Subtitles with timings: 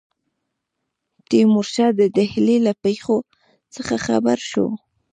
[1.29, 3.17] تیمورشاه د ډهلي له پیښو
[3.73, 4.67] څخه خبر شو.